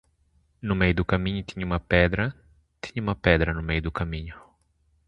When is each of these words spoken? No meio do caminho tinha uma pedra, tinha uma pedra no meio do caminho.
No 0.61 0.73
meio 0.73 0.95
do 0.95 1.05
caminho 1.05 1.43
tinha 1.43 1.63
uma 1.63 1.79
pedra, 1.79 2.33
tinha 2.81 3.03
uma 3.03 3.13
pedra 3.15 3.53
no 3.53 3.61
meio 3.61 3.83
do 3.83 3.91
caminho. 3.91 4.33